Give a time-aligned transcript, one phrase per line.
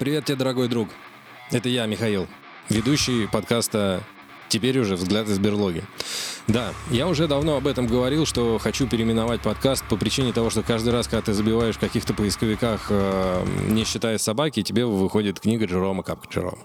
[0.00, 0.88] Привет тебе, дорогой друг.
[1.50, 2.26] Это я, Михаил,
[2.70, 4.02] ведущий подкаста
[4.48, 5.84] «Теперь уже взгляд из берлоги».
[6.46, 10.62] Да, я уже давно об этом говорил, что хочу переименовать подкаст по причине того, что
[10.62, 15.66] каждый раз, когда ты забиваешь в каких-то поисковиках, э, не считая собаки, тебе выходит книга
[15.66, 16.62] Джерома Капка Джерома.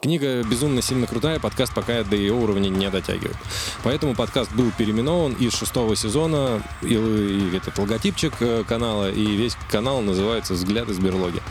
[0.00, 3.36] Книга безумно сильно крутая, подкаст пока до ее уровня не дотягивает.
[3.82, 9.56] Поэтому подкаст был переименован из шестого сезона, и, и этот логотипчик э, канала, и весь
[9.68, 11.42] канал называется «Взгляд из берлоги».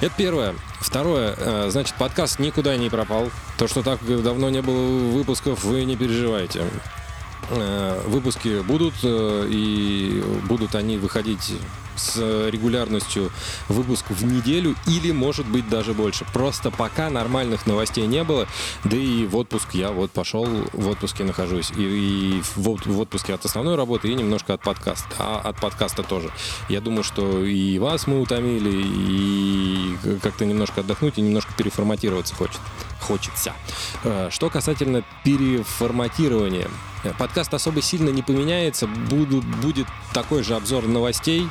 [0.00, 0.54] Это первое.
[0.80, 3.28] Второе, э, значит, подкаст никуда не пропал.
[3.58, 6.64] То, что так давно не было выпусков, вы не переживайте.
[7.54, 11.52] Э, выпуски будут, и будут они выходить
[11.96, 12.16] с
[12.48, 13.30] регулярностью
[13.68, 16.24] выпуск в неделю или, может быть, даже больше.
[16.32, 18.48] Просто пока нормальных новостей не было,
[18.84, 21.70] да и в отпуск я вот пошел, в отпуске нахожусь.
[21.76, 25.08] И, и в, в отпуске от основной работы и немножко от подкаста.
[25.18, 26.30] А от подкаста тоже.
[26.70, 32.60] Я думаю, что и вас мы утомили, и как-то немножко отдохнуть, и немножко переформатироваться хочет,
[33.02, 33.52] хочется.
[34.04, 36.68] Э, что касательно переформатирования.
[37.18, 38.86] Подкаст особо сильно не поменяется.
[38.86, 41.48] Буду, будет такой же обзор новостей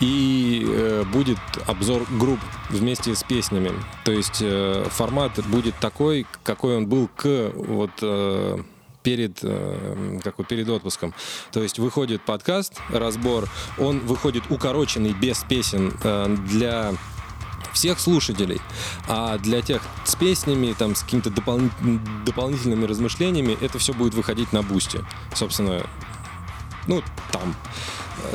[0.00, 3.72] и э, будет обзор групп вместе с песнями.
[4.04, 8.58] То есть э, формат будет такой, какой он был к вот э,
[9.02, 11.14] перед, э, как вот перед отпуском.
[11.52, 16.92] То есть выходит подкаст, разбор, он выходит укороченный, без песен э, для
[17.72, 18.60] всех слушателей.
[19.08, 21.70] А для тех с песнями, там, с какими-то допол-
[22.24, 25.04] дополнительными размышлениями, это все будет выходить на бусте.
[25.34, 25.82] Собственно,
[26.86, 27.54] ну, там.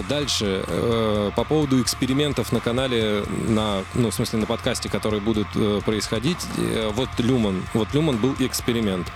[0.09, 5.47] Дальше, э, по поводу экспериментов на канале, на, ну, в смысле, на подкасте, которые будут
[5.55, 9.11] э, происходить, э, вот Люман, вот Люман был эксперимент.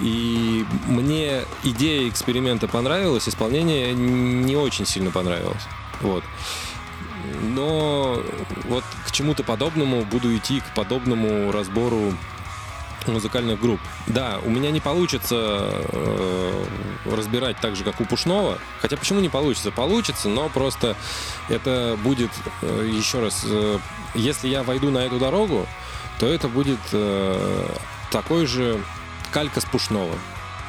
[0.00, 5.62] И мне идея эксперимента понравилась, исполнение не очень сильно понравилось.
[6.00, 6.22] Вот.
[7.42, 8.22] Но
[8.64, 12.14] вот к чему-то подобному буду идти, к подобному разбору
[13.06, 13.80] музыкальных групп.
[14.06, 15.36] Да, у меня не получится
[15.70, 16.64] э,
[17.04, 18.58] разбирать так же, как у Пушного.
[18.80, 19.70] Хотя почему не получится?
[19.70, 20.96] Получится, но просто
[21.48, 22.30] это будет,
[22.62, 23.78] э, еще раз, э,
[24.14, 25.66] если я войду на эту дорогу,
[26.20, 27.68] то это будет э,
[28.10, 28.80] такой же
[29.32, 30.14] калька с Пушного.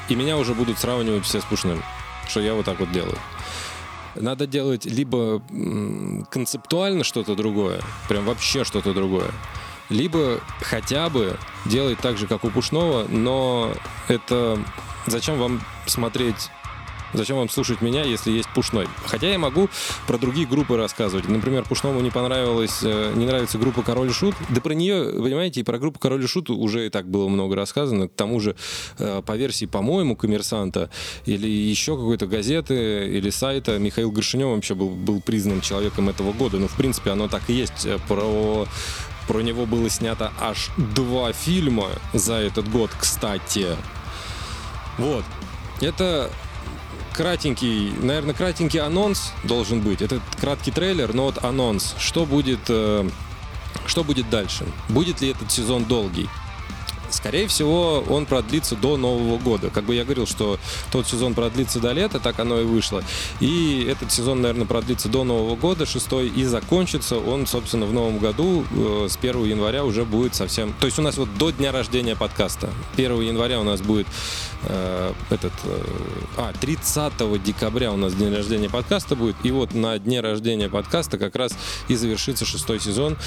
[0.09, 1.81] И меня уже будут сравнивать все с Пушным,
[2.27, 3.17] что я вот так вот делаю.
[4.15, 5.41] Надо делать либо
[6.29, 9.31] концептуально что-то другое, прям вообще что-то другое,
[9.89, 13.73] либо хотя бы делать так же, как у Пушного, но
[14.07, 14.59] это
[15.07, 16.49] зачем вам смотреть
[17.13, 18.87] Зачем вам слушать меня, если есть Пушной?
[19.05, 19.69] Хотя я могу
[20.07, 21.27] про другие группы рассказывать.
[21.27, 24.35] Например, Пушному не понравилась, э, не нравится группа Король и Шут.
[24.49, 27.55] Да про нее, понимаете, и про группу Король и Шут уже и так было много
[27.55, 28.07] рассказано.
[28.07, 28.55] К тому же,
[28.97, 30.89] э, по версии, по-моему, коммерсанта
[31.25, 36.57] или еще какой-то газеты или сайта, Михаил Горшинев вообще был, был признан человеком этого года.
[36.57, 37.85] Ну, в принципе, оно так и есть.
[37.85, 38.67] Э, про
[39.27, 43.67] про него было снято аж два фильма за этот год, кстати.
[44.97, 45.23] Вот.
[45.79, 46.29] Это
[47.13, 50.01] кратенький, наверное, кратенький анонс должен быть.
[50.01, 51.95] Это краткий трейлер, но вот анонс.
[51.97, 53.09] Что будет, э,
[53.85, 54.65] что будет дальше?
[54.89, 56.29] Будет ли этот сезон долгий?
[57.13, 59.69] Скорее всего, он продлится до Нового года.
[59.69, 60.59] Как бы я говорил, что
[60.91, 63.03] тот сезон продлится до лета, так оно и вышло.
[63.39, 68.19] И этот сезон, наверное, продлится до Нового года, шестой, и закончится он, собственно, в Новом
[68.19, 68.65] году.
[68.71, 70.73] Э, с 1 января уже будет совсем...
[70.79, 72.69] То есть у нас вот до дня рождения подкаста.
[72.95, 74.07] 1 января у нас будет
[74.63, 75.53] э, этот...
[75.65, 75.81] Э,
[76.37, 79.35] а, 30 декабря у нас день рождения подкаста будет.
[79.43, 81.53] И вот на дне рождения подкаста как раз
[81.87, 83.17] и завершится шестой сезон.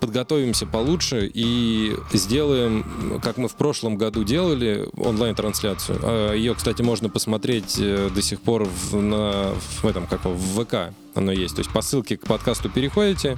[0.00, 5.98] Подготовимся получше и сделаем, как как мы в прошлом году делали онлайн-трансляцию.
[6.02, 10.64] А, Ее, кстати, можно посмотреть э, до сих пор в, на, в этом, как в
[10.64, 11.56] ВК оно есть.
[11.56, 13.36] То есть по ссылке к подкасту переходите,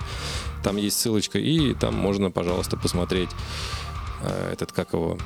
[0.63, 3.31] там есть ссылочка, и там можно, пожалуйста, посмотреть
[4.21, 5.17] э, этот, как его,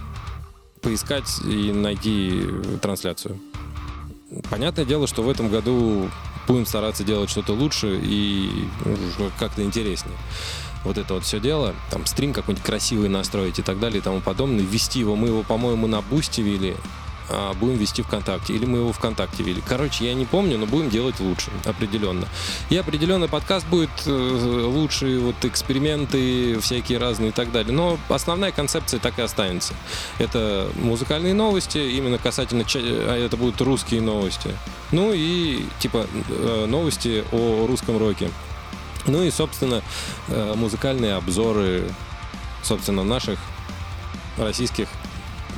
[0.82, 2.40] поискать и найти
[2.80, 3.40] трансляцию.
[4.50, 6.08] Понятное дело, что в этом году
[6.46, 8.48] будем стараться делать что-то лучше и
[8.84, 10.16] ну, как-то интереснее
[10.84, 14.20] вот это вот все дело, там стрим какой-нибудь красивый настроить и так далее и тому
[14.20, 16.76] подобное, ввести его, мы его, по-моему, на бусте вели,
[17.32, 19.62] а будем вести ВКонтакте, или мы его ВКонтакте вели.
[19.66, 22.26] Короче, я не помню, но будем делать лучше, определенно.
[22.70, 27.72] И определенно подкаст будет э, лучше, вот эксперименты всякие разные и так далее.
[27.72, 29.74] Но основная концепция так и останется.
[30.18, 34.50] Это музыкальные новости, именно касательно, а это будут русские новости.
[34.90, 38.28] Ну и типа э, новости о русском роке.
[39.06, 39.82] Ну и, собственно,
[40.28, 41.84] э, музыкальные обзоры,
[42.62, 43.38] собственно, наших
[44.36, 44.88] российских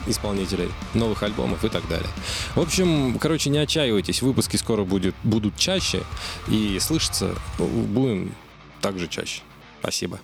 [0.06, 2.08] исполнителей, новых альбомов и так далее.
[2.54, 6.02] В общем, короче, не отчаивайтесь, выпуски скоро будет, будут чаще,
[6.48, 8.34] и слышаться будем
[8.80, 9.42] также чаще.
[9.80, 10.18] Спасибо.